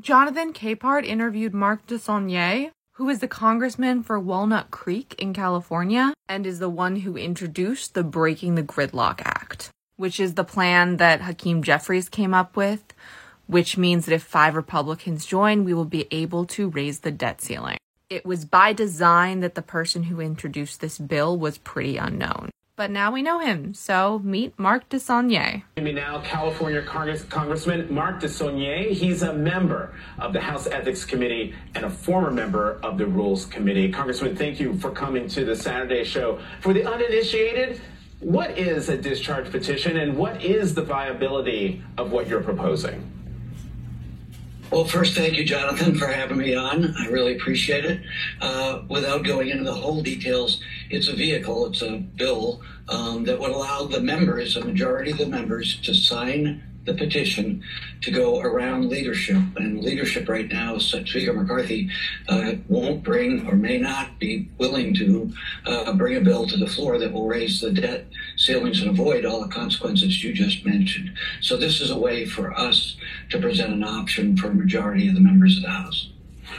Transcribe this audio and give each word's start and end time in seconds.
Jonathan 0.00 0.54
Capehart 0.54 1.04
interviewed 1.04 1.52
Mark 1.52 1.86
DeSaulnier, 1.86 2.70
who 2.94 3.10
is 3.10 3.18
the 3.18 3.28
congressman 3.28 4.02
for 4.02 4.18
Walnut 4.18 4.70
Creek 4.70 5.14
in 5.18 5.34
California 5.34 6.14
and 6.26 6.46
is 6.46 6.58
the 6.58 6.70
one 6.70 6.96
who 6.96 7.18
introduced 7.18 7.92
the 7.92 8.02
Breaking 8.02 8.54
the 8.54 8.62
Gridlock 8.62 9.20
Act, 9.22 9.68
which 9.96 10.18
is 10.18 10.34
the 10.34 10.44
plan 10.44 10.96
that 10.96 11.20
Hakeem 11.20 11.62
Jeffries 11.62 12.08
came 12.08 12.32
up 12.32 12.56
with, 12.56 12.94
which 13.46 13.76
means 13.76 14.06
that 14.06 14.14
if 14.14 14.22
five 14.22 14.54
Republicans 14.54 15.26
join, 15.26 15.64
we 15.64 15.74
will 15.74 15.84
be 15.84 16.06
able 16.10 16.46
to 16.46 16.70
raise 16.70 17.00
the 17.00 17.10
debt 17.10 17.42
ceiling. 17.42 17.76
It 18.08 18.24
was 18.24 18.46
by 18.46 18.72
design 18.72 19.40
that 19.40 19.54
the 19.54 19.62
person 19.62 20.04
who 20.04 20.20
introduced 20.20 20.80
this 20.80 20.98
bill 20.98 21.38
was 21.38 21.58
pretty 21.58 21.98
unknown 21.98 22.48
but 22.80 22.90
now 22.90 23.12
we 23.12 23.20
know 23.20 23.40
him. 23.40 23.74
So 23.74 24.20
meet 24.20 24.58
Mark 24.58 24.88
DeSaulnier. 24.88 25.64
Now, 25.76 26.22
California 26.22 26.80
Congress, 26.80 27.22
Congressman 27.24 27.92
Mark 27.92 28.22
DeSaulnier. 28.22 28.92
He's 28.92 29.20
a 29.20 29.34
member 29.34 29.92
of 30.18 30.32
the 30.32 30.40
House 30.40 30.66
Ethics 30.66 31.04
Committee 31.04 31.54
and 31.74 31.84
a 31.84 31.90
former 31.90 32.30
member 32.30 32.80
of 32.82 32.96
the 32.96 33.06
Rules 33.06 33.44
Committee. 33.44 33.92
Congressman, 33.92 34.34
thank 34.34 34.58
you 34.58 34.78
for 34.78 34.90
coming 34.90 35.28
to 35.28 35.44
the 35.44 35.54
Saturday 35.54 36.04
show. 36.04 36.38
For 36.62 36.72
the 36.72 36.90
uninitiated, 36.90 37.82
what 38.20 38.56
is 38.58 38.88
a 38.88 38.96
discharge 38.96 39.50
petition 39.50 39.98
and 39.98 40.16
what 40.16 40.42
is 40.42 40.72
the 40.72 40.82
viability 40.82 41.82
of 41.98 42.12
what 42.12 42.28
you're 42.28 42.42
proposing? 42.42 43.19
Well, 44.70 44.84
first, 44.84 45.16
thank 45.16 45.36
you, 45.36 45.44
Jonathan, 45.44 45.96
for 45.96 46.06
having 46.06 46.38
me 46.38 46.54
on. 46.54 46.94
I 46.96 47.06
really 47.08 47.34
appreciate 47.34 47.84
it. 47.84 48.02
Uh, 48.40 48.82
without 48.88 49.24
going 49.24 49.48
into 49.48 49.64
the 49.64 49.74
whole 49.74 50.00
details, 50.00 50.62
it's 50.90 51.08
a 51.08 51.12
vehicle, 51.12 51.66
it's 51.66 51.82
a 51.82 51.96
bill 51.96 52.62
um, 52.88 53.24
that 53.24 53.40
would 53.40 53.50
allow 53.50 53.86
the 53.86 54.00
members, 54.00 54.56
a 54.56 54.64
majority 54.64 55.10
of 55.10 55.18
the 55.18 55.26
members, 55.26 55.80
to 55.80 55.92
sign 55.92 56.62
the 56.84 56.94
petition 56.94 57.62
to 58.00 58.10
go 58.10 58.40
around 58.40 58.88
leadership. 58.88 59.36
And 59.56 59.82
leadership 59.82 60.28
right 60.28 60.48
now, 60.48 60.78
Speaker 60.78 61.32
McCarthy 61.32 61.90
uh, 62.28 62.52
won't 62.68 63.02
bring 63.02 63.46
or 63.46 63.54
may 63.54 63.78
not 63.78 64.18
be 64.18 64.48
willing 64.58 64.94
to 64.94 65.32
uh, 65.66 65.92
bring 65.94 66.16
a 66.16 66.20
bill 66.20 66.46
to 66.46 66.56
the 66.56 66.66
floor 66.66 66.98
that 66.98 67.12
will 67.12 67.26
raise 67.26 67.60
the 67.60 67.72
debt 67.72 68.06
ceilings 68.36 68.80
and 68.80 68.90
avoid 68.90 69.24
all 69.24 69.42
the 69.42 69.52
consequences 69.52 70.22
you 70.24 70.32
just 70.32 70.64
mentioned. 70.64 71.12
So 71.40 71.56
this 71.56 71.80
is 71.80 71.90
a 71.90 71.98
way 71.98 72.24
for 72.24 72.52
us 72.58 72.96
to 73.30 73.38
present 73.38 73.72
an 73.72 73.84
option 73.84 74.36
for 74.36 74.48
a 74.48 74.54
majority 74.54 75.08
of 75.08 75.14
the 75.14 75.20
members 75.20 75.56
of 75.56 75.64
the 75.64 75.70
House. 75.70 76.10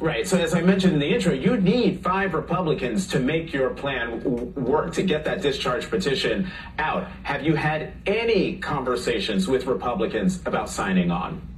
Right. 0.00 0.26
So, 0.26 0.38
as 0.38 0.54
I 0.54 0.60
mentioned 0.60 0.94
in 0.94 0.98
the 0.98 1.14
intro, 1.14 1.32
you 1.32 1.56
need 1.56 2.02
five 2.02 2.34
Republicans 2.34 3.06
to 3.08 3.20
make 3.20 3.52
your 3.52 3.70
plan 3.70 4.54
work 4.54 4.92
to 4.94 5.02
get 5.02 5.24
that 5.24 5.42
discharge 5.42 5.88
petition 5.88 6.50
out. 6.78 7.08
Have 7.22 7.44
you 7.44 7.54
had 7.54 7.92
any 8.06 8.56
conversations 8.56 9.48
with 9.48 9.66
Republicans 9.66 10.40
about 10.46 10.68
signing 10.68 11.10
on? 11.10 11.51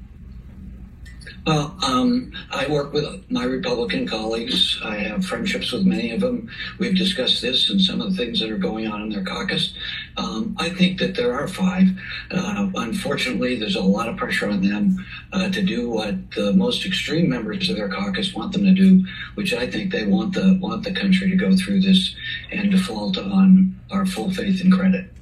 Well, 1.47 1.77
um, 1.84 2.33
I 2.50 2.67
work 2.67 2.92
with 2.92 3.30
my 3.30 3.44
Republican 3.44 4.06
colleagues. 4.08 4.80
I 4.83 4.97
have 4.97 5.27
friendships 5.27 5.72
with 5.72 5.84
many 5.84 6.11
of 6.11 6.20
them. 6.20 6.48
We've 6.78 6.97
discussed 6.97 7.42
this 7.42 7.69
and 7.69 7.80
some 7.80 8.00
of 8.00 8.11
the 8.11 8.17
things 8.17 8.41
that 8.41 8.50
are 8.50 8.58
going 8.58 8.86
on 8.86 9.03
in 9.03 9.11
their 9.11 9.25
caucus. 9.25 9.75
Um, 10.17 10.56
I 10.58 10.70
think 10.70 10.98
that 11.00 11.14
there 11.14 11.34
are 11.34 11.47
five. 11.47 11.89
Uh, 12.30 12.70
unfortunately, 12.75 13.56
there's 13.56 13.77
a 13.77 13.83
lot 13.83 14.08
of 14.08 14.17
pressure 14.17 14.48
on 14.48 14.67
them 14.67 15.05
uh, 15.33 15.50
to 15.50 15.62
do 15.62 15.91
what 15.91 16.30
the 16.33 16.52
most 16.52 16.86
extreme 16.86 17.28
members 17.28 17.69
of 17.69 17.77
their 17.77 17.89
caucus 17.89 18.34
want 18.34 18.52
them 18.52 18.64
to 18.64 18.72
do, 18.72 19.05
which 19.34 19.52
I 19.52 19.67
think 19.70 19.92
they 19.92 20.06
want 20.06 20.34
the 20.34 20.58
want 20.61 20.84
the 20.84 20.92
country 20.92 21.28
to 21.28 21.36
go 21.36 21.56
through 21.56 21.80
this 21.80 22.14
and 22.50 22.70
default 22.70 23.19
on 23.19 23.78
our 23.91 24.06
full 24.06 24.30
faith 24.30 24.61
and 24.62 24.72
credit. 24.72 25.14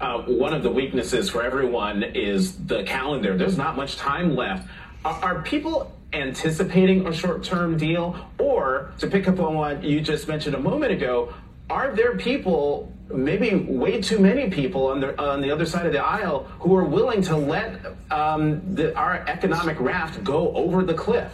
Uh, 0.00 0.22
one 0.22 0.52
of 0.52 0.62
the 0.62 0.70
weaknesses 0.70 1.30
for 1.30 1.42
everyone 1.42 2.02
is 2.02 2.56
the 2.66 2.82
calendar. 2.84 3.36
There's 3.36 3.56
not 3.56 3.76
much 3.76 3.96
time 3.96 4.34
left. 4.34 4.68
Are 5.04 5.42
people 5.42 5.92
anticipating 6.12 7.06
a 7.06 7.12
short 7.12 7.42
term 7.42 7.76
deal? 7.76 8.16
Or, 8.38 8.92
to 8.98 9.06
pick 9.06 9.28
up 9.28 9.40
on 9.40 9.54
what 9.54 9.82
you 9.82 10.00
just 10.00 10.28
mentioned 10.28 10.54
a 10.54 10.60
moment 10.60 10.92
ago, 10.92 11.34
are 11.70 11.94
there 11.94 12.16
people, 12.16 12.92
maybe 13.08 13.54
way 13.54 14.00
too 14.00 14.18
many 14.18 14.50
people 14.50 14.88
on 14.88 15.00
the, 15.00 15.20
on 15.20 15.40
the 15.40 15.50
other 15.50 15.64
side 15.64 15.86
of 15.86 15.92
the 15.92 16.04
aisle, 16.04 16.44
who 16.60 16.74
are 16.76 16.84
willing 16.84 17.22
to 17.22 17.36
let 17.36 17.80
um, 18.10 18.74
the, 18.74 18.94
our 18.96 19.24
economic 19.28 19.78
raft 19.80 20.22
go 20.22 20.52
over 20.54 20.82
the 20.82 20.94
cliff? 20.94 21.32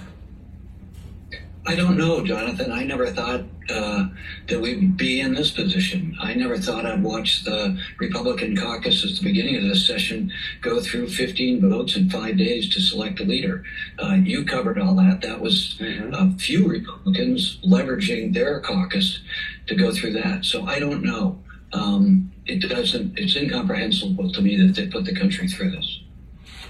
I 1.69 1.75
don't 1.75 1.99
know, 1.99 2.25
Jonathan. 2.25 2.73
I 2.73 2.83
never 2.83 3.09
thought 3.09 3.43
uh, 3.69 4.06
that 4.47 4.59
we'd 4.59 4.97
be 4.97 5.21
in 5.21 5.34
this 5.34 5.51
position. 5.51 6.17
I 6.19 6.33
never 6.33 6.56
thought 6.56 6.87
I'd 6.87 7.03
watch 7.03 7.45
the 7.45 7.79
Republican 7.99 8.56
caucus 8.56 9.05
at 9.05 9.19
the 9.19 9.23
beginning 9.23 9.56
of 9.56 9.65
this 9.65 9.87
session 9.87 10.33
go 10.62 10.81
through 10.81 11.11
15 11.11 11.61
votes 11.61 11.95
in 11.95 12.09
five 12.09 12.39
days 12.39 12.71
to 12.71 12.81
select 12.81 13.21
a 13.21 13.25
leader. 13.25 13.65
Uh, 14.03 14.15
you 14.15 14.47
covered 14.47 14.78
all 14.78 14.95
that. 14.95 15.21
That 15.21 15.43
was 15.43 15.77
mm-hmm. 15.78 16.15
a 16.15 16.39
few 16.39 16.67
Republicans 16.67 17.59
leveraging 17.62 18.33
their 18.33 18.61
caucus 18.61 19.21
to 19.67 19.75
go 19.75 19.93
through 19.93 20.15
that. 20.15 20.47
So 20.47 20.65
I 20.65 20.78
don't 20.78 21.03
know. 21.03 21.39
Um, 21.75 22.33
it 22.47 22.67
doesn't. 22.67 23.19
It's 23.19 23.37
incomprehensible 23.37 24.33
to 24.33 24.41
me 24.41 24.57
that 24.57 24.75
they 24.75 24.87
put 24.87 25.05
the 25.05 25.15
country 25.15 25.47
through 25.49 25.73
this 25.73 26.01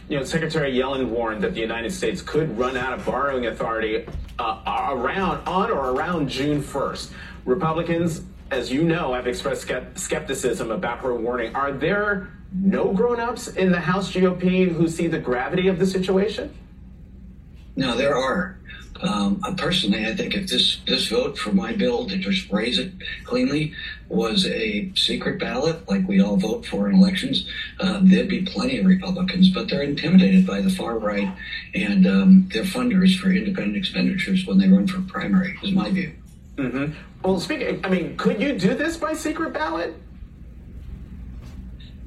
you 0.09 0.17
know, 0.17 0.25
Secretary 0.25 0.73
Yellen 0.73 1.09
warned 1.09 1.43
that 1.43 1.55
the 1.55 1.61
United 1.61 1.93
States 1.93 2.23
could 2.23 2.57
run 2.57 2.77
out 2.77 2.99
of 2.99 3.05
borrowing 3.05 3.47
authority 3.47 4.07
uh, 4.39 4.91
around 4.91 5.47
on 5.47 5.71
or 5.71 5.91
around 5.91 6.29
June 6.29 6.63
1st. 6.63 7.11
Republicans, 7.45 8.23
as 8.51 8.73
you 8.73 8.85
know, 8.85 9.13
have 9.13 9.27
expressed 9.27 9.71
skepticism 9.95 10.71
about 10.71 10.99
her 11.01 11.15
warning. 11.15 11.55
Are 11.55 11.73
there 11.73 12.31
no 12.55 12.93
grown-ups 12.93 13.49
in 13.49 13.71
the 13.71 13.81
House 13.81 14.11
GOP 14.11 14.73
who 14.73 14.89
see 14.89 15.07
the 15.07 15.19
gravity 15.19 15.69
of 15.69 15.79
the 15.79 15.87
situation? 15.87 16.55
No, 17.77 17.95
there 17.95 18.17
are. 18.17 18.58
Um, 19.01 19.41
personally, 19.57 20.07
I 20.07 20.15
think 20.15 20.35
if 20.35 20.49
this 20.49 20.79
this 20.87 21.09
vote 21.09 21.39
for 21.39 21.53
my 21.53 21.73
bill 21.73 22.07
to 22.07 22.17
just 22.17 22.51
raise 22.51 22.79
it 22.79 22.93
cleanly 23.25 23.73
was 24.09 24.47
a 24.47 24.91
secret 24.95 25.39
ballot, 25.39 25.89
like 25.89 26.07
we 26.09 26.21
all 26.21 26.37
vote 26.37 26.67
for 26.67 26.89
in 26.89 26.97
elections, 26.97 27.49
uh, 27.81 28.01
there'd 28.03 28.29
be 28.29 28.43
plenty 28.43 28.79
of 28.79 28.87
Republicans. 28.87 29.51
But 29.51 29.69
they're 29.69 29.83
intimidated 29.83 30.47
by 30.47 30.61
the 30.61 30.71
far 30.71 30.99
right 30.99 31.29
and 31.75 32.07
um, 32.07 32.49
their 32.53 32.65
funders 32.65 33.17
for 33.19 33.31
independent 33.31 33.77
expenditures 33.77 34.47
when 34.47 34.59
they 34.59 34.69
run 34.69 34.87
for 34.87 35.01
primary. 35.03 35.57
Is 35.63 35.73
my 35.73 35.91
view. 35.91 36.13
Mm-hmm. 36.57 36.93
Well, 37.23 37.39
speaking, 37.39 37.81
I 37.85 37.89
mean, 37.89 38.17
could 38.17 38.41
you 38.41 38.59
do 38.59 38.75
this 38.75 38.97
by 38.97 39.15
secret 39.15 39.53
ballot? 39.53 39.95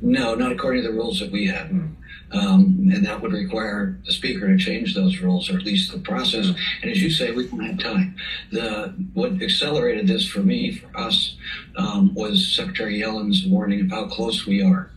No, 0.01 0.35
not 0.35 0.51
according 0.51 0.81
to 0.83 0.89
the 0.89 0.93
rules 0.93 1.19
that 1.19 1.31
we 1.31 1.47
have. 1.47 1.67
Mm. 1.67 1.95
Um, 2.33 2.89
and 2.93 3.05
that 3.05 3.21
would 3.21 3.33
require 3.33 3.99
the 4.05 4.13
speaker 4.13 4.47
to 4.47 4.57
change 4.57 4.95
those 4.95 5.19
rules, 5.19 5.49
or 5.49 5.57
at 5.57 5.63
least 5.63 5.91
the 5.91 5.99
process. 5.99 6.47
And 6.81 6.89
as 6.89 7.01
you 7.01 7.09
say, 7.09 7.31
we 7.31 7.47
don't 7.47 7.59
have 7.59 7.79
time. 7.79 8.15
The 8.51 8.93
what 9.13 9.41
accelerated 9.41 10.07
this 10.07 10.25
for 10.25 10.39
me, 10.39 10.71
for 10.71 10.97
us, 10.97 11.35
um, 11.75 12.13
was 12.13 12.55
Secretary 12.55 12.99
Yellen's 12.99 13.45
warning 13.45 13.81
of 13.81 13.89
how 13.89 14.07
close 14.07 14.45
we 14.45 14.63
are. 14.63 14.91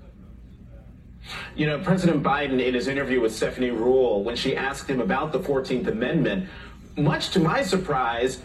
You 1.56 1.66
know, 1.66 1.78
President 1.78 2.22
Biden, 2.22 2.64
in 2.64 2.74
his 2.74 2.86
interview 2.86 3.20
with 3.20 3.34
Stephanie 3.34 3.70
Ruhle, 3.70 4.22
when 4.22 4.36
she 4.36 4.56
asked 4.56 4.88
him 4.88 5.00
about 5.00 5.32
the 5.32 5.40
14th 5.40 5.86
Amendment, 5.86 6.48
much 6.96 7.30
to 7.30 7.40
my 7.40 7.62
surprise, 7.62 8.40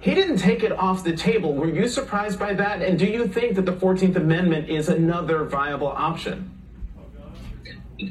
he 0.00 0.14
didn't 0.14 0.38
take 0.38 0.62
it 0.62 0.72
off 0.72 1.04
the 1.04 1.16
table. 1.16 1.54
Were 1.54 1.68
you 1.68 1.88
surprised 1.88 2.38
by 2.38 2.54
that? 2.54 2.82
And 2.82 2.98
do 2.98 3.06
you 3.06 3.26
think 3.26 3.54
that 3.56 3.66
the 3.66 3.72
14th 3.72 4.16
Amendment 4.16 4.68
is 4.68 4.88
another 4.88 5.44
viable 5.44 5.88
option? 5.88 6.50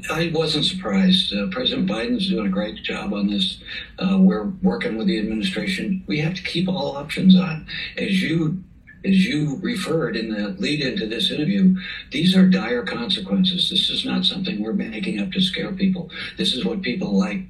I 0.09 0.31
wasn't 0.33 0.65
surprised. 0.65 1.33
Uh, 1.33 1.47
President 1.51 1.89
Biden's 1.89 2.29
doing 2.29 2.47
a 2.47 2.49
great 2.49 2.83
job 2.83 3.13
on 3.13 3.27
this. 3.27 3.59
Uh, 3.99 4.17
we're 4.19 4.45
working 4.61 4.97
with 4.97 5.07
the 5.07 5.19
administration. 5.19 6.03
We 6.07 6.19
have 6.19 6.35
to 6.35 6.43
keep 6.43 6.67
all 6.67 6.95
options 6.95 7.35
on. 7.35 7.67
As 7.97 8.21
you 8.21 8.63
as 9.05 9.25
you 9.25 9.59
referred 9.61 10.15
in 10.15 10.29
the 10.29 10.49
lead 10.59 10.79
into 10.79 11.05
this 11.05 11.29
interview, 11.29 11.75
these 12.11 12.35
are 12.37 12.47
dire 12.47 12.83
consequences. 12.83 13.69
This 13.69 13.89
is 13.89 14.05
not 14.05 14.23
something 14.23 14.61
we're 14.61 14.73
making 14.73 15.19
up 15.19 15.31
to 15.33 15.41
scare 15.41 15.73
people. 15.73 16.09
This 16.37 16.53
is 16.53 16.63
what 16.63 16.81
people 16.81 17.17
like 17.17 17.41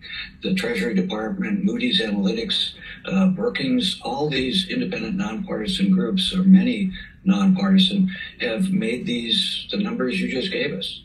the 0.41 0.55
Treasury 0.55 0.95
Department, 0.95 1.63
Moody's 1.63 2.01
Analytics, 2.01 2.73
uh, 3.05 3.27
Brookings, 3.27 3.99
all 4.01 4.29
these 4.29 4.67
independent 4.67 5.15
nonpartisan 5.15 5.91
groups, 5.91 6.33
or 6.33 6.43
many 6.43 6.91
nonpartisan, 7.23 8.09
have 8.41 8.71
made 8.71 9.05
these 9.05 9.67
the 9.69 9.77
numbers 9.77 10.19
you 10.19 10.31
just 10.31 10.51
gave 10.51 10.73
us. 10.73 11.03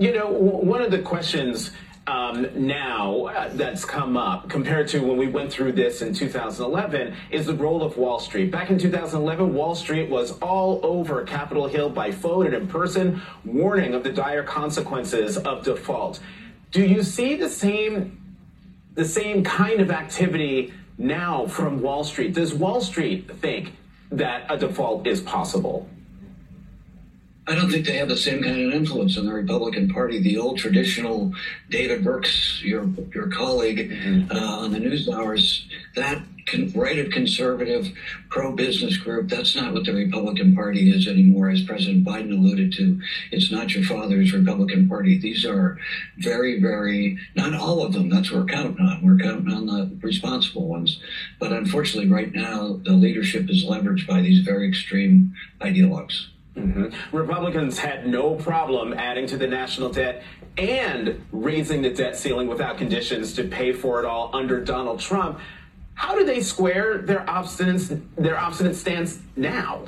You 0.00 0.14
know, 0.14 0.30
one 0.30 0.80
of 0.80 0.90
the 0.90 1.00
questions 1.00 1.72
um, 2.06 2.46
now 2.54 3.26
uh, 3.26 3.50
that's 3.52 3.84
come 3.84 4.16
up 4.16 4.48
compared 4.48 4.88
to 4.88 5.00
when 5.00 5.18
we 5.18 5.26
went 5.26 5.52
through 5.52 5.72
this 5.72 6.00
in 6.00 6.14
2011 6.14 7.14
is 7.30 7.44
the 7.44 7.52
role 7.52 7.82
of 7.82 7.98
Wall 7.98 8.18
Street. 8.18 8.50
Back 8.50 8.70
in 8.70 8.78
2011, 8.78 9.52
Wall 9.52 9.74
Street 9.74 10.08
was 10.08 10.38
all 10.38 10.80
over 10.82 11.22
Capitol 11.24 11.68
Hill 11.68 11.90
by 11.90 12.12
phone 12.12 12.46
and 12.46 12.54
in 12.54 12.66
person, 12.66 13.20
warning 13.44 13.92
of 13.92 14.02
the 14.02 14.10
dire 14.10 14.42
consequences 14.42 15.36
of 15.36 15.64
default. 15.64 16.18
Do 16.70 16.82
you 16.82 17.02
see 17.02 17.36
the 17.36 17.50
same 17.50 18.16
the 18.94 19.04
same 19.04 19.44
kind 19.44 19.80
of 19.80 19.90
activity 19.90 20.72
now 20.96 21.46
from 21.46 21.82
Wall 21.82 22.04
Street? 22.04 22.32
Does 22.32 22.54
Wall 22.54 22.80
Street 22.80 23.30
think 23.42 23.74
that 24.10 24.46
a 24.48 24.56
default 24.56 25.06
is 25.06 25.20
possible? 25.20 25.90
I 27.46 27.54
don't 27.54 27.70
think 27.70 27.86
they 27.86 27.96
have 27.96 28.08
the 28.08 28.16
same 28.16 28.42
kind 28.42 28.60
of 28.60 28.72
influence 28.72 29.16
in 29.16 29.26
the 29.26 29.32
Republican 29.32 29.88
Party. 29.88 30.20
The 30.20 30.38
old 30.38 30.58
traditional 30.58 31.32
David 31.68 32.04
Brooks, 32.04 32.62
your 32.62 32.84
your 33.14 33.28
colleague 33.28 33.90
mm-hmm. 33.90 34.30
uh, 34.30 34.58
on 34.62 34.72
the 34.72 34.78
news 34.78 35.08
hours, 35.08 35.66
that 35.96 36.22
con- 36.46 36.70
right 36.74 36.98
of 36.98 37.10
conservative 37.10 37.90
pro 38.28 38.52
business 38.52 38.96
group, 38.98 39.28
that's 39.28 39.56
not 39.56 39.72
what 39.72 39.84
the 39.84 39.92
Republican 39.92 40.54
Party 40.54 40.90
is 40.90 41.08
anymore. 41.08 41.48
As 41.50 41.62
President 41.62 42.04
Biden 42.04 42.32
alluded 42.32 42.72
to, 42.74 43.00
it's 43.32 43.50
not 43.50 43.74
your 43.74 43.84
father's 43.84 44.32
Republican 44.32 44.88
Party. 44.88 45.18
These 45.18 45.44
are 45.44 45.78
very, 46.18 46.60
very 46.60 47.18
not 47.34 47.54
all 47.54 47.82
of 47.82 47.94
them. 47.94 48.10
That's 48.10 48.30
what 48.30 48.40
we're 48.40 48.46
counting 48.46 48.84
on. 48.84 49.02
We're 49.02 49.18
counting 49.18 49.52
on 49.52 49.66
the 49.66 49.90
responsible 50.02 50.68
ones. 50.68 51.00
But 51.38 51.52
unfortunately, 51.52 52.10
right 52.10 52.32
now, 52.32 52.80
the 52.84 52.92
leadership 52.92 53.48
is 53.50 53.64
leveraged 53.64 54.06
by 54.06 54.20
these 54.20 54.40
very 54.40 54.68
extreme 54.68 55.34
ideologues. 55.60 56.26
Mm-hmm. 56.56 57.16
Republicans 57.16 57.78
had 57.78 58.06
no 58.06 58.34
problem 58.34 58.92
adding 58.92 59.26
to 59.28 59.36
the 59.36 59.46
national 59.46 59.90
debt 59.90 60.22
and 60.58 61.24
raising 61.30 61.82
the 61.82 61.90
debt 61.90 62.16
ceiling 62.16 62.48
without 62.48 62.76
conditions 62.76 63.32
to 63.34 63.44
pay 63.44 63.72
for 63.72 64.00
it 64.00 64.04
all 64.04 64.30
under 64.34 64.62
Donald 64.62 64.98
Trump. 65.00 65.38
How 65.94 66.16
do 66.16 66.24
they 66.24 66.40
square 66.40 66.98
their 66.98 67.28
obstinate 67.28 68.16
their 68.16 68.38
obstinate 68.38 68.74
stance 68.74 69.20
now? 69.36 69.84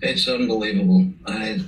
It's 0.00 0.26
unbelievable. 0.26 1.08
I, 1.26 1.60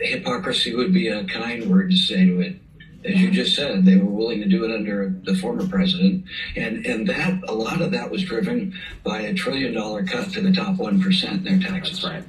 hypocrisy 0.00 0.74
would 0.74 0.92
be 0.92 1.08
a 1.08 1.24
kind 1.24 1.70
word 1.70 1.90
to 1.90 1.96
say 1.96 2.24
to 2.26 2.40
it. 2.40 2.56
As 3.04 3.20
you 3.20 3.30
just 3.30 3.54
said, 3.54 3.84
they 3.84 3.96
were 3.96 4.10
willing 4.10 4.40
to 4.40 4.48
do 4.48 4.64
it 4.64 4.74
under 4.74 5.14
the 5.24 5.34
former 5.36 5.66
president, 5.66 6.24
and 6.56 6.86
and 6.86 7.06
that 7.08 7.42
a 7.46 7.52
lot 7.52 7.82
of 7.82 7.90
that 7.90 8.10
was 8.10 8.22
driven 8.24 8.74
by 9.02 9.20
a 9.20 9.34
trillion 9.34 9.74
dollar 9.74 10.04
cut 10.04 10.30
to 10.32 10.40
the 10.40 10.52
top 10.52 10.76
one 10.76 11.02
percent 11.02 11.46
in 11.46 11.60
their 11.60 11.70
taxes. 11.70 12.00
That's 12.00 12.14
right. 12.14 12.24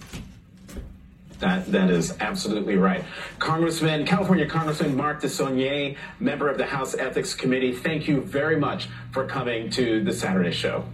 That, 1.40 1.66
that 1.72 1.90
is 1.90 2.16
absolutely 2.20 2.78
right. 2.78 3.04
Congressman, 3.40 4.06
California 4.06 4.48
Congressman 4.48 4.96
Mark 4.96 5.22
DeSaulnier, 5.22 5.98
member 6.20 6.50
of 6.50 6.58
the 6.58 6.66
House 6.66 6.96
Ethics 6.96 7.34
Committee, 7.34 7.74
thank 7.74 8.08
you 8.08 8.22
very 8.22 8.58
much 8.58 8.88
for 9.12 9.26
coming 9.26 9.70
to 9.72 10.04
the 10.04 10.14
Saturday 10.14 10.52
show. 10.52 10.86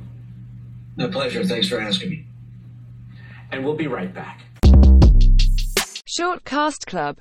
My 0.97 1.07
pleasure. 1.07 1.43
Thanks 1.43 1.67
for 1.67 1.79
asking 1.79 2.09
me. 2.09 2.25
And 3.51 3.63
we'll 3.63 3.75
be 3.75 3.87
right 3.87 4.13
back. 4.13 4.41
Short 6.05 6.43
Cast 6.43 6.87
Club 6.87 7.17